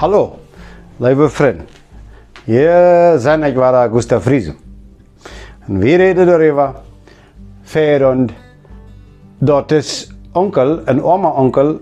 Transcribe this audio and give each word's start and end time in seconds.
Hallo, 0.00 0.38
liebe 0.98 1.28
Freunde. 1.28 1.64
Hier 2.46 3.18
sind 3.18 3.44
ich 3.44 3.54
war 3.54 3.86
Gustav 3.90 4.24
Friese. 4.24 4.54
Und 5.68 5.82
wir 5.82 5.98
reden 5.98 6.26
darüber, 6.26 6.76
für 7.64 8.08
und 8.08 8.32
dort 9.42 9.70
ist 9.72 10.14
Onkel, 10.32 10.82
ein 10.86 11.04
armer 11.04 11.36
Onkel, 11.36 11.80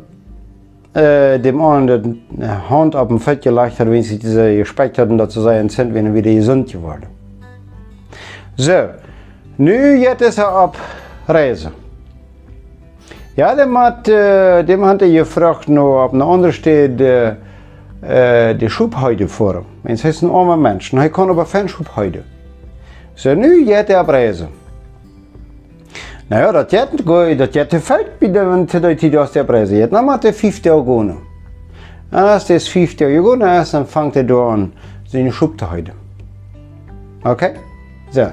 äh, 0.94 1.38
dem 1.38 1.58
die 1.86 2.44
Hand 2.68 2.96
auf 2.96 3.06
dem 3.06 3.20
Fett 3.20 3.42
gelegt 3.42 3.78
hat, 3.78 3.88
wenn 3.88 4.02
sie 4.02 4.18
diese 4.18 4.56
gespeckt 4.56 4.98
hatten, 4.98 5.16
dass 5.16 5.34
sie 5.34 5.40
sein 5.42 5.68
sind, 5.68 5.94
wenn 5.94 6.06
er 6.06 6.14
wieder 6.14 6.32
gesund 6.32 6.72
geworden. 6.72 7.06
So, 8.56 8.80
nu 9.58 9.94
jetzt 9.94 10.22
ist 10.22 10.38
er 10.38 10.58
auf 10.58 10.72
Reise. 11.28 11.70
Ja, 13.36 13.54
dem 13.54 13.78
hat, 13.78 14.08
äh, 14.08 14.64
dem 14.64 14.84
hat 14.84 15.02
er 15.02 15.08
gefragt, 15.08 15.68
noch 15.68 16.06
auf 16.06 16.12
einer 16.12 16.26
anderen 16.26 16.52
Stelle, 16.52 17.28
äh, 17.28 17.47
die 18.00 18.68
Schubheide 18.70 19.26
vor 19.28 19.54
ihm. 19.54 19.64
Es 19.84 20.04
ist 20.04 20.22
ein 20.22 20.30
armer 20.30 20.56
Mensch, 20.56 20.92
er 20.92 21.10
kann 21.10 21.30
aber 21.30 21.44
keine 21.44 21.68
Schubheide. 21.68 22.24
So, 23.14 23.34
nu 23.34 23.64
geht 23.64 23.90
er 23.90 24.06
Reise. 24.08 24.48
Naja, 26.28 26.52
dat 26.52 26.70
jet 26.70 27.38
dat 27.38 27.54
jet 27.54 27.70
te 27.70 27.80
feit 27.80 28.18
bij 28.18 28.32
de 28.32 28.64
te 28.66 28.94
die 28.94 29.18
aus 29.18 29.32
der 29.32 29.44
Presse. 29.44 29.76
Jet 29.76 29.90
na 29.90 30.00
mat 30.00 30.22
de 30.22 30.32
50 30.32 30.70
Augone. 30.70 31.16
Als 32.10 32.46
des 32.46 32.68
50 32.68 33.06
Augone 33.18 33.60
ist, 33.60 33.72
dann 33.72 33.86
fängt 33.86 34.16
er 34.16 34.24
da 34.24 34.48
an, 34.48 34.72
seine 35.06 35.32
Schub 35.32 35.58
zu 35.58 35.70
heute. 35.70 35.92
Okay? 37.24 37.52
So. 38.10 38.26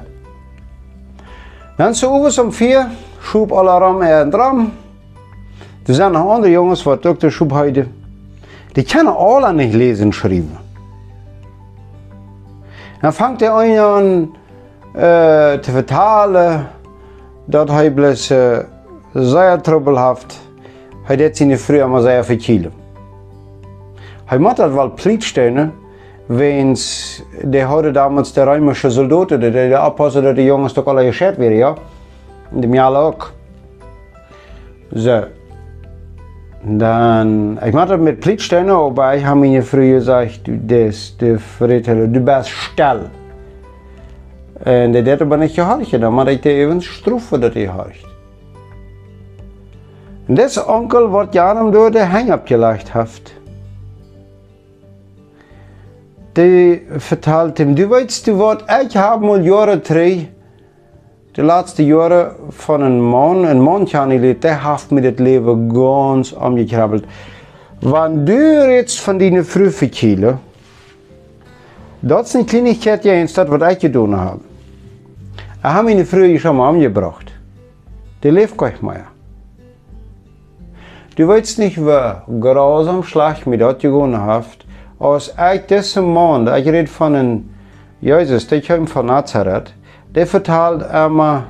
Dann 1.77 1.94
so 1.94 2.12
oben 2.12 2.40
um 2.40 2.52
vier, 2.52 2.91
Schub 3.22 3.52
Alarm 3.54 4.02
er 4.02 4.26
dran. 4.26 4.72
Da 5.86 5.94
sind 5.94 6.13
noch 6.13 6.36
andere 6.36 6.52
Jungs, 6.52 6.84
die 6.84 6.90
auch 6.90 7.18
der 7.18 7.32
Schub 7.32 7.54
heute. 7.54 7.88
Die 8.75 8.84
können 8.84 9.07
alle 9.07 9.54
nicht 9.54 9.73
lesen 9.73 10.05
und 10.07 10.13
schreiben. 10.13 10.57
Dann 13.01 13.13
fängt 13.13 13.41
er 13.41 13.54
an, 13.54 14.29
äh, 14.93 15.62
zu 15.62 15.71
vertalen, 15.71 16.65
dat 17.48 17.70
hij 17.70 17.91
bloß 17.91 18.32
uh, 18.32 18.57
sehr 19.13 19.62
troublhaft, 19.62 20.40
hij 21.04 21.15
deed 21.15 21.37
zijn 21.37 21.57
früher 21.57 21.90
maar 21.90 22.01
sehr 22.01 22.23
verkielen. 22.23 22.71
Hij 24.26 24.37
moet 24.37 24.55
dat 24.55 24.71
wel 24.71 24.89
plichtstellen, 24.89 25.73
wens 26.26 27.23
de 27.43 27.62
hadden 27.62 27.93
damals 27.93 28.34
de 28.34 28.43
römische 28.43 28.89
Soldaten, 28.89 29.39
die 29.39 29.51
de 29.51 29.82
oppassen 29.85 30.23
dat 30.23 30.35
de 30.35 30.43
jongens 30.43 30.73
toch 30.73 30.85
alle 30.85 31.05
geschert 31.05 31.37
werden, 31.37 31.57
ja? 31.57 31.73
In 32.51 32.62
dem 32.62 32.73
Jahr 32.73 32.95
auch. 32.95 33.32
So. 34.93 35.23
Dann, 36.68 37.60
ich 37.63 37.74
mache 37.74 37.90
das 37.90 37.99
mit 37.99 38.21
Plichtstellen, 38.21 38.71
aber 38.71 39.16
ich 39.16 39.24
habe 39.24 39.40
mir 39.40 39.62
früher 39.62 39.99
gesagt, 39.99 40.41
das, 40.46 41.16
du, 41.18 41.38
du 41.38 42.20
bist 42.20 42.49
still. 42.49 43.10
En 44.63 44.94
det 44.94 45.07
er 45.07 45.26
bare 45.26 45.44
ikke 45.44 45.63
harket, 45.63 46.02
da 46.02 46.10
man 46.10 46.27
ikke 46.27 46.49
even 46.49 46.82
straffe 46.82 47.38
det 47.38 47.54
de 47.54 47.68
harkt. 47.68 48.05
Deze 50.27 50.68
onkel 50.68 51.07
wordt 51.07 51.34
jaren 51.34 51.72
door 51.72 51.91
de 51.91 52.04
hang 52.04 52.34
opgelegd 52.34 52.91
heeft. 52.91 53.34
Die 56.34 56.82
vertelt 56.98 57.57
hem, 57.57 57.76
du 57.76 57.88
weißt, 57.88 58.26
du 58.26 58.34
wat, 58.34 58.62
ik 58.62 58.91
heb 58.91 59.20
mal 59.20 59.40
jaren 59.40 59.82
drie, 59.82 60.29
de 61.36 61.44
laatste 61.44 61.86
jaren 61.86 62.36
van 62.50 62.82
een 62.82 63.04
man, 63.04 63.46
een 63.46 63.62
man 63.62 63.88
geleerd, 63.88 64.41
der 64.41 64.72
heeft 64.72 64.90
met 64.90 65.03
het 65.03 65.19
leven 65.19 65.72
ganz 65.74 66.34
omgekrabbeld. 66.34 67.03
Wanneer 67.80 68.66
du 68.66 68.72
jetzt 68.72 69.00
von 69.00 69.19
deinen 69.19 69.46
Frühe 69.46 69.90
kielen, 69.90 70.40
dat 72.00 72.25
is 72.25 72.34
een 72.34 72.46
kleinigheid, 72.46 73.03
ja, 73.03 73.25
dat 73.34 73.47
wat 73.47 73.72
ik 73.72 73.79
gedaan 73.79 74.19
heb. 74.19 74.40
Ich 75.66 75.72
habe 75.72 75.84
meine 75.84 76.06
früher 76.06 76.40
schon 76.40 76.56
mal 76.56 76.69
umgebracht. 76.69 77.31
Die 78.22 78.31
lebt 78.31 78.57
gar 78.57 78.69
nicht 78.69 78.84
mehr. 78.84 79.07
Du 81.16 81.28
weißt 81.28 81.59
nicht, 81.59 81.78
wie 81.78 82.40
grausam 82.40 83.03
Schlag 83.03 83.45
mit 83.45 83.62
dort 83.62 83.79
gewonnen 83.79 84.22
hat, 84.22 84.66
als 85.00 85.34
ich 85.53 85.66
diesen 85.66 86.13
Mann, 86.13 86.47
ich 86.47 86.68
rede 86.68 86.88
von 86.88 87.16
einem 87.16 87.50
Jesus, 88.00 88.47
der 88.47 88.62
kommt 88.62 88.90
von 88.90 89.07
Nazareth, 89.07 89.74
der 90.15 90.25
verteilt 90.25 90.81
immer, 90.81 91.43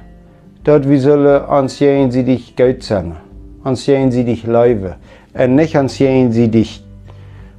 dort 0.64 0.90
wir 0.90 1.00
sollen 1.00 1.46
ans 1.46 1.80
jeden 1.80 2.12
sie 2.12 2.24
dich 2.24 2.56
Geld 2.56 2.84
sein, 2.84 3.16
ans 3.64 3.86
jeden 3.86 4.12
sie 4.12 4.26
dich 4.26 4.44
leben, 4.46 4.96
und 5.34 5.56
nicht 5.56 5.76
ans 5.76 6.00
jeden 6.00 6.32
sie 6.32 6.50
dich 6.50 6.84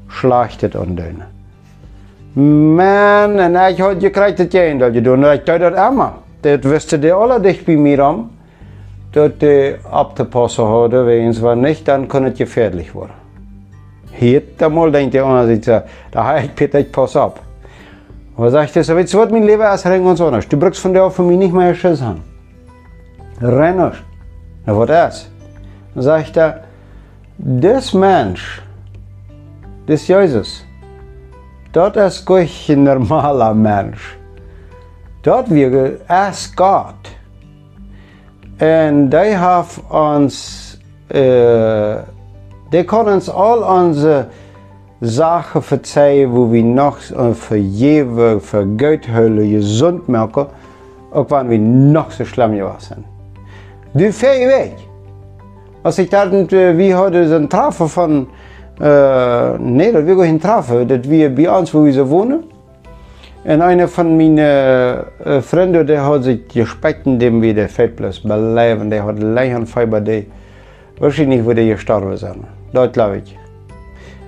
schlachtet 0.09 0.75
und 0.77 0.97
denen. 0.97 1.25
Man, 2.77 3.39
en 3.39 3.55
ik 3.71 3.79
had 3.79 3.97
gekriegt 3.99 4.39
het 4.39 4.53
je 4.53 4.77
dat 4.79 4.95
je 4.95 5.01
doen, 5.01 5.25
ik 5.25 5.47
deed 5.47 5.61
dat 5.61 5.91
immer. 5.91 6.13
Dat 6.41 6.65
wisten 6.65 7.01
die 7.01 7.13
alle 7.13 7.41
dicht 7.41 7.65
bij 7.65 7.77
mir 7.77 8.09
om, 8.09 8.31
dat 9.11 9.41
die 9.41 9.75
ab 9.91 10.15
te 10.15 10.25
passen 10.25 10.65
hadden, 10.65 11.07
wegens 11.07 11.41
war 11.41 11.57
nicht, 11.57 11.89
dann 11.89 12.09
kann 12.09 12.25
es 12.25 12.39
gefährlich 12.39 12.95
werden. 12.95 13.15
Hier 14.11 14.43
einmal 14.59 14.93
denkt 14.93 15.15
der 15.15 15.25
andere 15.25 15.47
sich, 15.47 15.65
da 16.11 16.25
habe 16.25 16.41
ich 16.41 16.55
Peter, 16.55 16.79
ich 16.79 16.93
pass 16.93 17.17
ab. 17.17 17.46
Aber 18.37 18.51
sagt 18.51 18.77
er, 18.77 18.85
so, 18.85 18.97
jetzt 18.99 19.15
wird 19.15 19.33
mein 19.33 19.45
Leben 19.45 19.63
rein 19.63 20.05
und 20.05 20.17
so 20.17 20.31
nicht. 20.31 20.53
Du 20.53 20.59
brauchst 20.59 20.81
von 20.81 20.93
der 20.93 21.05
auf 21.05 21.19
mich 21.19 21.39
nicht 21.39 21.55
mehr 21.55 21.75
Schiss 21.75 22.03
haben. 22.03 22.23
Renn 23.41 23.77
nicht. 23.77 24.03
Na, 24.67 24.77
was 24.77 25.15
ist? 25.15 25.31
Dann 25.95 26.03
sagt 26.03 26.37
er, 26.37 26.61
das 27.39 27.95
Mensch, 27.95 28.63
das 29.87 30.07
Jesus, 30.07 30.65
das 31.73 32.19
ist 32.19 32.27
kein 32.27 32.85
normaler 32.85 33.55
Mensch. 33.55 34.19
Dat 35.23 35.51
wir 35.51 35.99
als 36.07 36.55
Gott. 36.55 36.95
Und 38.61 39.11
die 39.11 39.37
haben 39.37 39.67
uns, 39.91 40.79
äh, 41.09 41.97
die 42.73 42.85
können 42.85 43.15
uns 43.15 43.29
all 43.29 43.59
unsere 43.59 44.29
Sachen 45.01 45.63
verzeihen, 45.63 46.33
wo 46.33 46.51
wir 46.51 46.65
noch 46.65 46.99
vergeben, 47.35 48.41
vergeuthüllen, 48.41 49.51
gesund 49.51 50.09
merken, 50.09 50.47
auch 51.13 51.31
wenn 51.31 51.51
wir 51.51 51.59
noch 51.59 52.11
so 52.11 52.25
schlimm 52.25 52.57
geworden 52.57 52.81
sind. 52.81 53.05
Du 53.95 54.13
fährst 54.13 54.41
weg. 54.41 54.75
Als 55.83 55.99
ich 55.99 56.09
dachte, 56.09 56.77
wir 56.77 56.99
hatten 56.99 57.29
so 57.29 57.37
einen 57.37 57.49
Treffer 57.49 57.89
von, 57.89 58.27
äh, 58.81 59.59
nee, 59.59 59.93
dat 59.93 60.07
wir 60.07 60.17
gehen 60.17 60.41
treffen, 60.41 60.89
dass 60.89 61.09
wir 61.09 61.35
bei 61.35 61.49
uns, 61.51 61.73
wo 61.73 61.85
wir 61.85 61.93
so 61.93 62.09
wohnen, 62.11 62.45
und 63.45 63.63
einer 63.63 63.87
von 63.87 64.17
meinen 64.17 64.39
äh, 64.39 65.41
Freunden, 65.41 65.87
der 65.87 66.05
hat 66.05 66.25
sich 66.25 66.49
gespeckt, 66.49 67.07
indem 67.07 67.41
wir 67.41 67.55
den 67.55 67.69
Fettplatz 67.69 68.19
bleiben. 68.19 68.91
Der 68.91 69.05
hat 69.05 69.21
Leichenfieber, 69.21 70.01
der 70.01 70.23
wahrscheinlich 70.99 71.45
würde 71.45 71.65
gestorben 71.65 72.17
sein. 72.17 72.45
Das 72.73 72.91
glaube 72.91 73.19
ich. 73.19 73.46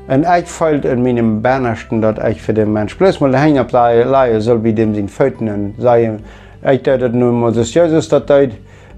Und 0.09 0.25
ich 0.25 0.47
fällt 0.47 0.85
in 0.87 1.03
meinem 1.03 1.43
Bernersten, 1.43 2.01
dass 2.01 2.17
ich 2.31 2.41
für 2.41 2.55
den 2.55 2.73
Menschen 2.73 2.99
bloß 2.99 3.21
mal 3.21 3.39
hängen 3.39 3.67
bleiben 3.67 4.41
soll, 4.41 4.65
wie 4.65 4.73
dem 4.73 4.95
sind 4.95 5.11
Föten 5.11 5.49
und 5.49 5.75
sagen, 5.79 6.21
ich 6.71 6.83
dachte 6.83 7.11
nur 7.11 7.33
mal, 7.33 7.53
das 7.53 7.75
Jesus, 7.75 8.09
das 8.09 8.25
tut, 8.25 8.51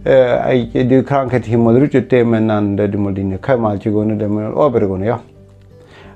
äh, 0.04 0.84
die 0.84 1.03
Krankheit 1.03 1.44
hier 1.44 1.59
mal 1.59 1.76
rüttet 1.76 2.12
dem 2.12 2.32
und 2.32 2.48
dann, 2.48 2.76
du 2.76 3.38
Kämmer 3.38 3.76
gehen 3.76 3.94
und 3.94 4.19
dann 4.21 4.32
mal 4.32 4.54
oben 4.54 5.03
ja. 5.03 5.21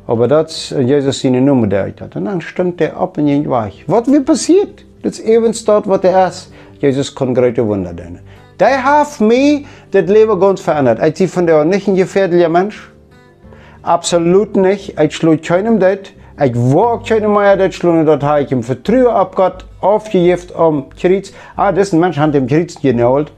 Aber 0.07 0.29
dat 0.29 0.51
Jesus 0.71 1.21
seine 1.21 1.41
Nummer 1.41 1.67
duidt 1.67 2.01
hat. 2.01 2.15
Und 2.17 2.27
dann 2.27 2.41
stond 2.41 2.81
er 2.81 3.01
op 3.01 3.17
en 3.17 3.27
ging 3.27 3.49
weg. 3.49 3.85
Wat 3.87 4.07
weer 4.07 4.21
passiert? 4.21 4.85
Dat 5.03 5.13
is 5.13 5.21
even 5.21 5.55
dort, 5.65 5.87
wat 5.87 6.05
er 6.05 6.27
is. 6.27 6.51
Jesus 6.79 7.13
kon 7.13 7.35
grote 7.35 7.67
Wunder 7.67 7.95
doen. 7.95 8.19
Die 8.59 8.67
heeft 8.67 9.21
mij 9.21 9.65
das 9.91 10.09
Leben 10.09 10.39
ganz 10.39 10.61
verändert. 10.61 10.99
Ich 11.03 11.15
bin 11.15 11.29
von 11.29 11.47
der 11.47 11.65
nicht 11.65 11.89
ein 11.89 11.97
gefährlicher 11.97 12.49
Mensch. 12.49 12.94
Absolut 13.85 14.57
nicht. 14.57 14.99
Ich 14.99 15.15
schlug 15.15 15.43
keinem 15.43 15.79
das. 15.79 15.99
Ich 16.43 16.55
war 16.55 16.95
auch 16.95 17.05
keinem 17.05 17.35
mehr 17.35 17.59
das 17.59 17.75
schlug. 17.75 18.07
Dort 18.07 18.23
habe 18.23 18.41
ich 18.41 18.51
im 18.51 18.63
Vertrauen 18.63 19.09
ab 19.09 19.37
Gott 19.37 19.67
aufgegift 19.83 20.53
um 20.53 20.89
Kreuz. 20.99 21.33
Ah, 21.55 21.71
das 21.71 21.89
ist 21.89 21.93
ein 21.93 22.01
Mensch 22.01 22.17
hat 22.17 22.33
dem 22.33 22.47
Kreuz 22.47 22.81
geholt. 22.81 23.31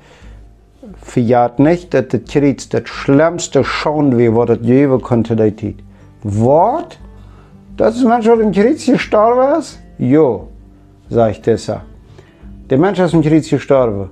Verjahrt 1.03 1.59
nicht, 1.59 1.93
dass 1.93 2.07
das 2.09 2.21
Kreuz 2.31 2.69
das 2.69 2.89
schlimmste 2.89 3.65
Schauen 3.65 4.17
wie 4.19 4.33
was 4.33 4.47
das 4.47 4.63
geben 4.63 5.03
konnte, 5.03 5.35
der 5.35 5.57
Zeit. 5.57 5.75
Wort? 6.23 7.01
Das 7.77 7.97
ist 7.97 8.05
Mensch 8.05 8.29
aus 8.29 8.39
dem 8.39 8.53
Krieg 8.53 8.87
gestorben 8.87 9.59
ist? 9.59 9.81
Jo, 9.99 10.47
sagt 11.11 11.43
Tessa. 11.43 11.83
Der 12.71 12.79
Mensch 12.79 13.01
aus 13.01 13.11
dem 13.11 13.21
Krieg 13.21 13.51
gestorben. 13.51 14.11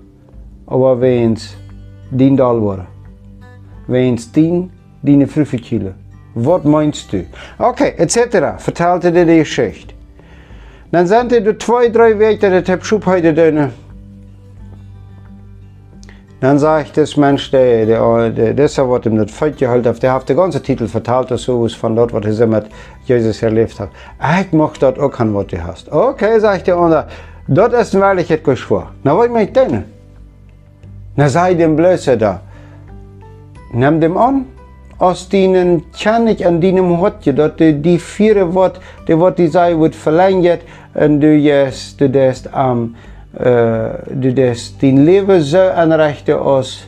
Aber 0.66 1.00
wenn's 1.00 1.56
dien 2.10 2.36
Dal 2.36 2.60
war. 2.60 2.86
Wenn's 3.86 4.32
dien, 4.32 4.70
deine 5.02 5.28
Frühverkühle. 5.28 5.94
Was 6.34 6.64
meinst 6.64 7.12
du? 7.12 7.24
Okay, 7.58 7.94
etc. 7.96 8.58
Verteilte 8.58 9.12
dir 9.12 9.24
die 9.24 9.38
Geschichte. 9.38 9.94
Dann 10.90 11.06
sind 11.06 11.32
die 11.32 11.58
zwei, 11.58 11.88
drei 11.88 12.18
Wege, 12.18 12.50
das 12.50 12.68
hab 12.68 12.82
ich 12.82 13.06
heute 13.06 13.34
drin. 13.34 13.70
Dann 16.40 16.58
sagt 16.58 16.96
das 16.96 17.16
Mensch, 17.16 17.50
der, 17.50 17.86
der, 17.86 18.30
der, 18.30 18.54
das 18.54 18.76
wird 18.76 19.06
ihm 19.06 19.16
nicht 19.16 19.30
fein 19.30 19.56
gehalten, 19.56 19.96
der 19.98 20.12
hat 20.12 20.28
den 20.28 20.36
ganzen 20.36 20.62
Titel 20.62 20.86
verteilt, 20.86 21.30
so 21.38 21.66
von 21.68 21.96
dort, 21.96 22.12
was 22.12 22.38
er 22.38 22.46
mit 22.46 22.66
Jesus 23.06 23.42
erlebt 23.42 23.80
hat. 23.80 23.88
Ich 24.40 24.52
mag 24.52 24.78
dort 24.78 24.98
auch 24.98 25.10
kein 25.10 25.34
was 25.34 25.46
du 25.46 25.64
hast. 25.64 25.90
Okay, 25.90 26.38
sagt 26.38 26.66
der 26.66 26.76
andere, 26.76 27.06
dort 27.48 27.72
ist 27.72 27.94
wirklich 27.94 28.30
etwas 28.30 28.58
schwer. 28.58 28.88
Na, 29.02 29.16
was 29.16 29.30
möchte 29.30 29.62
ich 29.62 29.68
denn? 29.68 29.84
Na, 31.16 31.28
sei 31.28 31.54
dem 31.54 31.76
Blöße 31.76 32.18
da. 32.18 32.40
Nimm 33.72 34.00
dem 34.00 34.16
an, 34.16 34.44
aus 34.98 35.28
kann 35.30 36.26
ich 36.28 36.46
an 36.46 36.60
deinem 36.60 37.00
Hotje, 37.00 37.34
dort 37.34 37.60
die, 37.60 37.74
die 37.80 37.98
vier 37.98 38.54
Wort, 38.54 38.80
die 39.08 39.18
Wort, 39.18 39.38
die 39.38 39.48
sei, 39.48 39.78
wird 39.78 39.94
verlängert, 39.94 40.62
und 40.94 41.20
du 41.20 41.34
jetzt, 41.34 42.00
du 42.00 42.08
das 42.08 42.46
am, 42.52 42.94
um, 43.34 43.44
äh, 43.44 43.90
du 44.10 44.32
das 44.32 44.74
dein 44.80 45.04
Leben 45.04 45.40
so 45.40 45.58
anrichten, 45.58 46.38
als, 46.38 46.86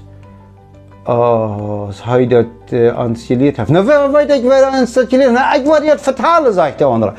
als 1.05 2.05
hij 2.05 2.27
dat 2.27 2.47
uh, 2.73 3.57
hat. 3.57 3.69
Na, 3.69 3.85
wer 3.85 4.13
weet 4.13 4.31
ik 4.31 4.43
wer 4.43 4.61
dat 4.61 4.81
installiert 4.81 5.33
Na, 5.33 5.55
ik 5.55 5.65
word 5.65 5.91
het 5.91 6.01
vertalen, 6.01 6.53
sagt 6.53 6.79
der 6.79 6.89
andere. 6.89 7.13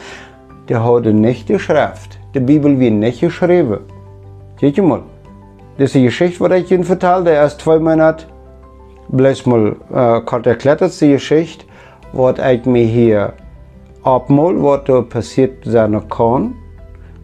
Der 0.68 0.84
hat 0.84 1.06
nicht 1.06 1.48
geschrift. 1.48 2.18
Die 2.34 2.39
Bibel 2.39 2.78
wird 2.78 2.94
nicht 2.94 3.19
geschrieben. 3.19 3.80
Seht 4.60 4.78
ihr 4.78 4.84
mal? 4.84 5.04
Das 5.78 5.89
ist 5.89 5.95
eine 5.95 6.06
Geschichte, 6.06 6.50
die 6.50 6.56
ich 6.56 6.72
Ihnen 6.72 6.84
vertelle, 6.84 7.24
der 7.24 7.34
erst 7.34 7.62
zwei 7.62 7.80
Monate 7.80 8.25
bloß 9.09 9.45
mal 9.45 9.75
äh, 9.94 10.21
kurz 10.21 10.45
erklärt, 10.45 10.81
die 11.01 11.12
Geschichte, 11.12 11.65
was 12.13 12.38
mir 12.65 12.86
hier 12.86 13.33
abmal, 14.04 14.62
was 14.62 15.09
passiert 15.09 15.63
sein 15.65 16.07
kann 16.09 16.56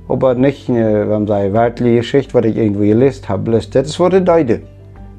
aber 0.08 0.36
nicht 0.36 0.70
eine 0.70 1.10
wenn 1.10 1.28
sei, 1.28 1.54
weltliche 1.54 1.98
Geschichte, 1.98 2.34
was 2.34 2.46
ich 2.46 2.58
irgendwo 2.58 2.82
gelesen 2.82 3.28
habe. 3.30 3.52
Das 3.52 3.66
ist, 3.66 4.00
was 4.00 4.14
ich 4.14 4.24
deute. 4.24 4.62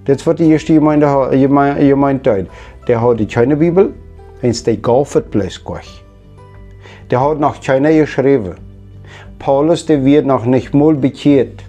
Das 0.05 0.17
ist, 0.17 0.27
was 0.27 0.37
die 0.37 0.51
erste 0.51 0.75
Gemeinde, 0.75 1.31
Gemeinde 1.33 2.23
deut. 2.23 2.47
Der 2.87 3.01
hat 3.01 3.29
keine 3.31 3.57
Bibel, 3.57 3.95
eins 4.43 4.63
der 4.63 4.77
gaufet 4.77 5.31
bloß 5.31 5.65
gleich. 5.65 6.05
Der 7.11 7.21
hat 7.21 7.41
noch 7.41 7.61
keine 7.61 7.97
geschrieben. 7.97 8.55
Paulus, 9.39 9.87
der 9.87 10.05
wird 10.05 10.27
noch 10.27 10.45
nicht 10.45 10.75
mal 10.75 10.95
bekehrt. 10.95 11.65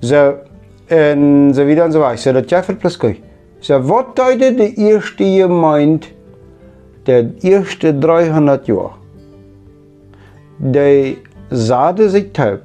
So, 0.00 0.34
so 0.88 1.66
wieder 1.66 1.84
und 1.84 1.92
so 1.92 2.00
weiter. 2.00 2.18
So, 2.18 2.32
das 2.32 2.46
gaufet 2.46 2.78
bloß 2.80 2.98
gleich. 2.98 3.22
So, 3.60 3.88
was 3.88 4.06
deutet 4.14 4.58
die 4.58 4.80
erste 4.80 5.24
Gemeinde 5.24 6.08
der 7.06 7.30
ersten 7.42 8.00
300 8.00 8.68
Jahre? 8.68 9.04
die 10.58 11.18
sahte 11.50 12.08
sich 12.08 12.32
taub 12.32 12.62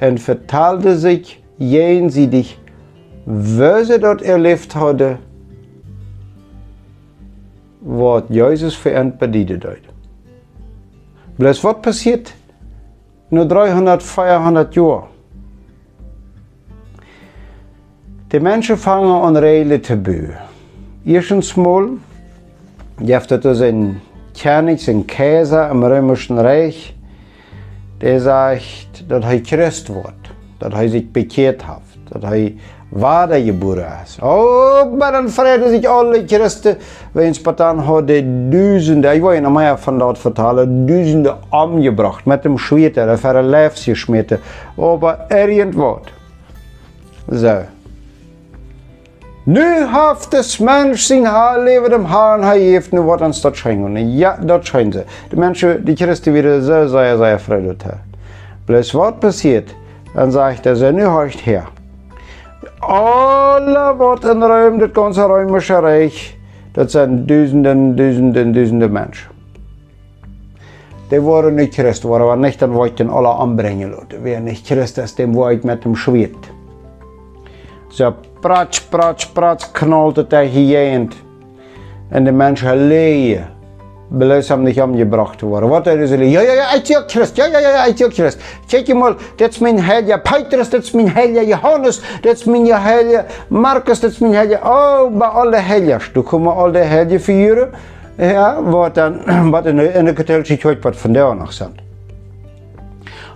und 0.00 0.18
verteilte 0.18 0.96
sich 0.96 1.42
jenseits, 1.58 2.56
wo 3.26 3.84
sie 3.84 3.98
dort 3.98 4.22
erlebt 4.22 4.74
hatte, 4.74 5.18
was 7.80 8.24
Jesus 8.28 8.74
für 8.74 8.90
ihn 8.90 9.16
bedient 9.16 9.64
hat. 9.64 9.78
Bloß 11.36 11.62
was 11.62 11.82
passiert? 11.82 12.34
Nur 13.30 13.46
300, 13.46 14.02
400 14.02 14.74
Jahre. 14.74 15.08
Die 18.30 18.40
Menschen 18.40 18.76
fangen 18.76 19.10
an 19.10 19.38
Regeln 19.38 19.82
zu 19.82 19.96
bauen. 19.96 20.36
Erstens 21.02 21.56
mal, 21.56 21.88
habt 23.00 23.30
das 23.30 23.60
in 23.60 24.02
König, 24.38 24.86
ein 24.86 25.06
Kaiser 25.06 25.70
im 25.70 25.82
Römischen 25.82 26.38
Reich, 26.38 26.94
der 28.02 28.20
sagt, 28.20 29.08
dass 29.08 29.24
er 29.24 29.40
Christ 29.40 29.88
wird, 29.88 30.12
dass 30.58 30.74
er 30.74 30.88
sich 30.90 31.10
bekehrt 31.10 31.66
hat, 31.66 31.80
dass 32.10 32.22
er 32.22 32.50
wiedergeboren 32.90 34.02
ist. 34.04 34.22
Oh, 34.22 34.84
dann 35.00 35.28
freuten 35.28 35.70
sich 35.70 35.88
alle 35.88 36.26
Christen, 36.26 36.76
wenn 37.14 37.30
es 37.30 37.42
dann 37.42 38.06
die 38.06 38.50
Düsende, 38.50 39.14
ich 39.14 39.22
wollte 39.22 39.40
noch 39.40 39.52
mehr 39.52 39.78
von 39.78 39.98
dort 39.98 40.18
vertellen, 40.18 40.86
Düsende 40.86 41.34
umgebracht, 41.50 42.26
mit 42.26 42.44
dem 42.44 42.58
Schwerte, 42.58 43.06
der 43.06 43.16
für 43.16 43.30
ein 43.30 43.50
Leben 43.50 43.74
geschmiert, 43.86 44.38
aber 44.76 45.26
irgendwas. 45.30 46.02
So. 47.26 47.62
Nu 49.48 49.86
mens 50.58 51.06
zijn 51.06 51.24
haar 51.24 51.62
leven 51.62 51.90
dem 51.90 52.04
Haaren 52.04 52.44
hij 52.44 52.60
heeft 52.60 52.92
nu 52.92 53.00
wat 53.00 53.20
ons 53.20 53.40
dat 53.40 53.56
schenken. 53.56 54.16
Ja, 54.16 54.38
dat 54.44 54.66
schijnt 54.66 54.94
ze. 54.94 55.04
De 55.28 55.36
mensen, 55.36 55.84
die 55.84 55.96
Christen 55.96 56.32
wieder 56.32 56.62
so 56.62 56.86
sehr, 56.86 57.16
sehr 57.16 57.38
freudig 57.38 57.82
haben. 57.82 58.00
Bloß 58.66 58.92
was 58.92 59.12
passiert, 59.18 59.74
dann 60.14 60.30
sagt 60.30 60.66
er 60.66 60.76
so, 60.76 60.90
nu 60.90 61.04
horcht 61.04 61.40
her. 61.40 61.64
Alle 62.80 63.96
wat 63.96 64.24
in 64.24 64.42
Rom, 64.42 64.78
das 64.78 64.92
ganze 64.92 65.28
römische 65.28 65.82
Reich, 65.82 66.36
das 66.72 66.92
sind 66.92 67.26
Duizenden, 67.26 67.96
Duizenden, 67.96 68.52
Duizenden 68.52 68.92
Menschen. 68.92 69.30
Die 71.10 71.24
waren 71.24 71.54
nicht 71.54 71.72
Christen, 71.74 72.10
waren 72.10 72.22
aber 72.22 72.36
nicht, 72.36 72.60
dann 72.60 72.74
wollten 72.74 73.08
alle 73.08 73.30
anbringen. 73.30 73.94
Wer 74.22 74.40
nicht 74.40 74.66
Christ 74.66 74.98
ist, 74.98 75.18
dem 75.18 75.34
war 75.34 75.52
ich 75.52 75.64
mit 75.64 75.84
dem 75.84 75.96
Schwert. 75.96 76.36
So 77.90 78.12
pratsch, 78.40 78.88
pratsch, 78.88 79.32
pratsch 79.32 79.70
knallt 79.70 80.16
het 80.16 80.28
tegen 80.28 80.66
je. 80.66 81.08
En 82.08 82.24
de 82.24 82.32
mensen 82.32 82.86
leien. 82.86 83.56
Beluister 84.10 84.58
niet 84.58 84.80
omgebracht 84.80 85.40
worden. 85.40 85.68
Wat 85.68 85.86
er 85.86 85.98
is 85.98 86.10
er? 86.10 86.22
Ja, 86.24 86.40
ja, 86.40 86.52
ja, 86.52 86.72
ik 86.72 86.86
zie 86.86 86.96
Christ. 87.06 87.36
Ja, 87.36 87.46
ja, 87.46 87.58
ja, 87.58 87.84
ik 87.84 87.96
zie 87.96 88.10
Christ. 88.10 88.38
Kijk 88.66 88.86
je 88.86 88.94
mal, 88.94 89.14
dit 89.36 89.50
is 89.50 89.58
mijn 89.58 89.82
heilige 89.82 90.20
Petrus, 90.20 90.68
dit 90.68 90.82
is 90.82 90.90
mijn 90.90 91.10
heilige 91.10 91.46
Johannes, 91.46 92.00
dit 92.20 92.32
is 92.32 92.44
mijn 92.44 92.66
heilige 92.66 93.24
Marcus, 93.48 94.00
dit 94.00 94.10
is 94.10 94.18
mijn 94.18 94.32
heilige... 94.34 94.60
Oh, 94.64 95.16
bij 95.18 95.26
alle 95.26 95.56
heiligen. 95.56 96.12
Du 96.12 96.20
komen 96.20 96.54
al 96.54 96.72
de 96.72 96.78
heilige 96.78 97.20
vieren. 97.20 97.70
Ja, 98.16 98.62
wat 98.62 98.94
dan, 98.94 99.20
wat 99.50 99.66
in 99.66 99.76
de, 99.76 100.02
de 100.04 100.12
katholische 100.12 100.56
kerk 100.56 100.82
wat 100.82 100.96
van 100.96 101.12
daar 101.12 101.36
nog 101.36 101.52
zijn. 101.52 101.76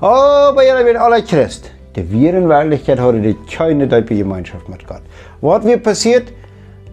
Oh, 0.01 0.55
bij 0.55 0.67
jullie 0.67 0.83
zijn 0.83 0.97
alle 0.97 1.23
Christ. 1.27 1.73
Die 1.95 2.11
wir 2.11 2.49
Wirklichkeit 2.49 2.99
haben 2.99 3.23
die 3.23 3.35
keine 3.51 3.89
tiefe 3.89 4.17
Gemeinschaft 4.17 4.69
mit 4.69 4.87
Gott. 4.87 5.03
Was 5.41 5.65
wird 5.65 5.83
passiert? 5.83 6.33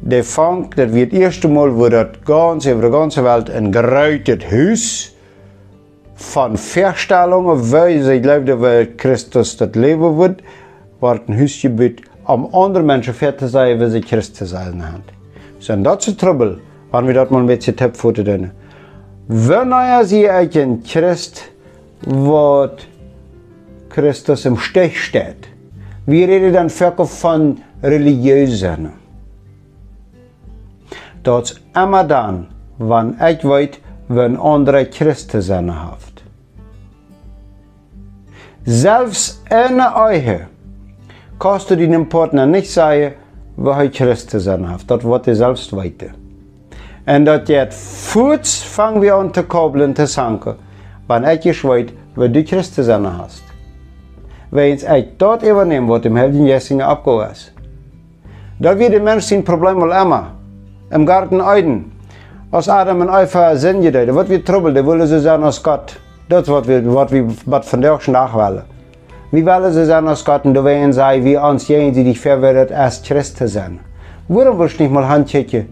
Der 0.01 0.23
Fang, 0.23 0.69
das 0.75 0.93
wird 0.93 1.13
das 1.13 1.19
erste 1.19 1.47
Mal, 1.47 1.75
wo 1.75 1.87
das 1.89 2.07
ganz 2.25 2.65
über 2.65 2.87
die 2.87 2.91
ganze 2.91 3.23
Welt 3.23 3.49
ein 3.49 3.71
geräutet 3.71 4.45
Haus 4.51 5.11
von 6.15 6.57
Verstellungen, 6.57 7.71
weil 7.71 8.01
sie 8.03 8.21
glauben, 8.21 8.61
weil 8.61 8.87
Christus 8.95 9.55
das 9.57 9.73
Leben 9.75 10.17
wird, 10.17 10.41
wird 10.99 11.29
ein 11.29 11.41
Haus 11.41 11.61
gebaut, 11.61 12.01
um 12.25 12.53
andere 12.53 12.83
Menschen 12.83 13.13
fertig 13.13 13.39
zu 13.39 13.47
sein, 13.47 13.79
wie 13.79 13.89
sie 13.89 14.01
Christus 14.01 14.49
sein 14.49 14.85
haben. 14.85 15.03
So, 15.59 15.73
und 15.73 15.83
das 15.83 16.07
ist 16.07 16.19
Trouble, 16.19 16.59
wenn 16.91 17.07
wir 17.07 17.13
das 17.13 17.29
mal 17.29 17.39
ein 17.39 17.47
bisschen 17.47 17.75
Tipp 17.75 17.97
tun. 17.97 18.51
Wenn 19.27 19.71
ihr 19.71 20.05
sie 20.05 20.29
ein 20.29 20.83
Christ, 20.83 21.43
wird 22.01 22.87
Christus 23.89 24.45
im 24.45 24.57
Stich 24.57 25.03
steht. 25.03 25.49
Wir 26.05 26.27
reden 26.27 26.53
dann 26.53 26.69
wirklich 26.69 27.09
von 27.09 27.57
religiösen. 27.83 28.93
Dat 31.23 31.43
is 31.43 31.61
immer 31.75 32.03
dann, 32.03 32.47
wenn 32.77 33.15
ich 33.19 33.43
weet, 33.43 33.79
wenn 34.07 34.37
andere 34.37 34.85
Christen 34.85 35.41
zijn 35.41 35.69
haft. 35.69 36.23
Selbst 38.65 39.41
eine 39.49 39.95
Eiche 39.95 40.47
kannst 41.37 41.69
du 41.69 41.75
deinem 41.75 42.07
Partner 42.07 42.45
nicht 42.45 42.71
sagen, 42.71 43.13
er 43.57 43.89
Christen 43.89 44.39
sein 44.39 44.69
haft. 44.69 44.89
Das 44.89 45.03
wird 45.03 45.27
er 45.27 45.35
selbst 45.35 45.75
weiter. 45.75 46.11
Und 47.05 47.25
dat 47.25 47.49
jetzt 47.49 48.13
voets 48.13 48.61
fangen 48.61 49.01
wir 49.01 49.15
an 49.15 49.33
zu 49.33 49.43
koppeln, 49.43 49.95
zu 49.95 50.07
sagen, 50.07 50.55
wenn 51.07 51.23
ich 51.23 51.63
weet, 51.63 51.93
wo 52.15 52.27
du 52.27 52.43
Christen 52.43 52.83
sein 52.83 53.05
hast 53.17 53.48
wegens 54.51 54.85
uit 54.85 55.07
dat 55.17 55.43
übernehmen, 55.43 55.87
wat 55.87 56.05
im 56.05 56.15
Helden 56.15 56.45
Jessinger 56.45 56.87
abgegangen 56.87 57.31
ist. 57.31 57.53
Da 58.59 58.77
wird 58.77 58.91
der 58.91 59.01
Mensch 59.01 59.25
sein 59.25 59.43
Problem 59.43 59.79
mal 59.79 60.01
immer. 60.01 60.31
Im 60.91 61.05
Garten 61.05 61.39
Eden. 61.39 61.91
Als 62.51 62.67
Adam 62.67 63.01
und 63.01 63.09
Eva 63.09 63.55
sind 63.55 63.81
gedeutet, 63.81 64.15
was 64.15 64.27
wird 64.27 64.47
Trouble, 64.47 64.73
der 64.73 64.85
wollen 64.85 65.07
sie 65.07 65.19
sein 65.19 65.43
als 65.43 65.61
Gott. 65.61 65.97
Das 66.27 66.47
was 66.47 66.67
wir, 66.67 66.83
was 66.93 67.11
wir 67.11 67.27
was 67.45 67.69
von 67.69 67.81
der 67.81 67.99
schon 67.99 68.13
nachwählen. 68.13 68.63
Wie 69.31 69.45
wollen 69.45 69.71
sie 69.71 69.85
sein 69.85 70.07
als 70.07 70.25
Gott 70.25 70.45
und 70.45 70.55
da 70.55 70.63
werden 70.65 70.91
sie, 70.91 71.23
wie 71.23 71.37
uns 71.37 71.67
jene, 71.67 71.91
die 71.91 72.03
dich 72.03 72.19
verwertet, 72.19 72.71
als 72.75 73.03
Christen 73.03 73.47
sein. 73.47 73.79
Warum 74.27 74.59
willst 74.59 74.79
du 74.79 74.83
nicht 74.83 74.91
mal 74.91 75.07
handchecken? 75.07 75.67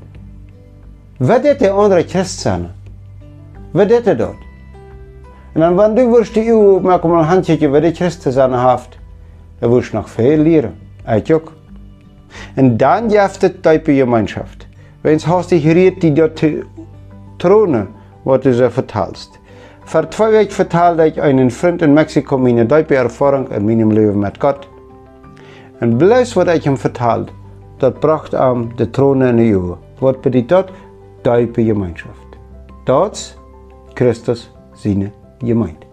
Wer 1.19 1.43
wird 1.43 1.61
der 1.61 1.73
andere 1.73 2.03
Christ 2.03 2.41
sein? 2.41 2.69
Wer 3.73 3.89
wird 3.89 4.05
der 4.05 4.15
dort? 4.15 4.46
En 5.57 5.75
wanneer 5.75 6.05
du 6.05 6.11
wirst 6.11 6.33
die 6.33 6.51
EU 6.51 6.79
met 6.81 7.03
een 7.03 7.09
handje 7.09 7.69
bij 7.69 7.79
de 7.79 7.93
Christen 7.93 8.31
zijn 8.31 8.51
haft, 8.51 8.97
dan 9.59 9.71
wirst 9.71 9.91
du 9.91 9.97
noch 9.97 10.09
viel 10.09 10.37
leren. 10.37 10.75
Uit 11.03 11.31
ook. 11.31 11.51
En 12.55 12.77
dan 12.77 13.09
heeft 13.09 13.41
het 13.41 13.63
type 13.63 13.93
Gemeinschaft. 13.93 14.67
Wenn 15.01 15.19
hast 15.19 15.49
dich 15.49 15.61
geriet, 15.61 16.01
die 16.01 16.13
dort 16.13 16.45
tronen, 17.37 17.87
was 18.23 18.41
du 18.41 18.53
so 18.53 18.69
vertalst. 18.69 19.39
Vor 19.85 20.09
zwei 20.09 20.31
Wochen 20.31 20.51
vertelde 20.51 21.07
ich 21.07 21.21
einen 21.21 21.49
Freund 21.49 21.81
in 21.81 21.93
Mexiko 21.93 22.37
meine 22.37 22.67
tiefe 22.67 22.95
Erfahrung 22.95 23.47
in 23.51 23.65
meinem 23.65 23.91
Leben 23.91 24.19
mit 24.19 24.39
Gott. 24.39 24.67
En 25.79 25.97
blijf 25.97 26.33
wat 26.33 26.47
ik 26.47 26.63
hem 26.63 26.77
vertelt, 26.77 27.31
dat 27.77 27.99
bracht 27.99 28.35
aan 28.35 28.71
de 28.75 28.89
troon 28.89 29.23
in 29.23 29.35
de 29.35 29.43
eeuw. 29.43 29.77
Wat 29.99 30.21
betekent 30.21 30.49
dat? 30.49 30.69
Diepe 31.21 31.63
gemeenschap. 31.63 32.15
Dat 32.83 33.15
is 33.15 33.37
Christus 33.93 34.51
zijn 35.37 35.51
gemeente. 35.51 35.85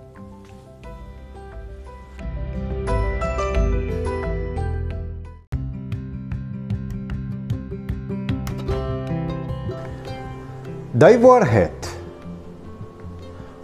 Die 10.92 11.18
waarheid, 11.18 11.96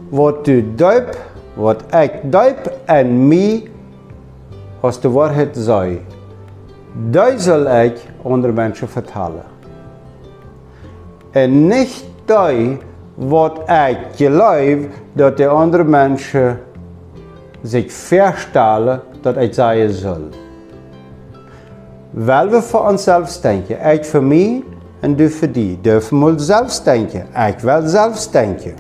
wat 0.08 0.46
u 0.46 0.74
duip, 0.74 1.18
wat 1.54 1.94
ik 1.94 2.12
duip 2.32 2.72
en 2.84 3.28
mij 3.28 3.70
als 4.80 5.00
de 5.00 5.10
waarheid 5.10 5.56
zei, 5.56 6.00
die 7.10 7.38
zal 7.38 7.82
ik 7.82 8.06
onder 8.22 8.52
mensen 8.52 8.88
vertellen. 8.88 9.44
En 11.30 11.66
niet 11.66 12.04
die 12.24 12.78
wat 13.28 13.58
ik 13.58 13.98
geloof 14.14 14.86
dat 15.12 15.36
de 15.36 15.48
andere 15.48 15.84
mensen 15.84 16.60
zich 17.62 17.92
voorstellen 17.92 19.02
dat 19.20 19.36
ik 19.36 19.54
zeggen 19.54 19.92
zal. 19.92 20.20
Wel 22.10 22.48
we 22.48 22.62
voor 22.62 22.88
onszelf 22.88 23.36
denken, 23.36 23.92
ik 23.92 24.04
voor 24.04 24.22
mij 24.22 24.64
en 25.00 25.16
du 25.16 25.30
voor 25.30 25.50
die. 25.50 25.78
Dürfen 25.80 26.24
we 26.24 26.38
zelf 26.38 26.80
denken, 26.80 27.26
ik 27.48 27.58
wil 27.58 27.88
zelf 27.88 28.26
denken. 28.26 28.74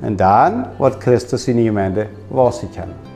En 0.00 0.16
dan 0.16 0.66
wordt 0.78 1.02
Christus 1.02 1.48
in 1.48 1.56
je 1.56 1.64
gemeente 1.64 2.06
was 2.28 2.62
ik 2.62 2.68
kan. 2.76 3.09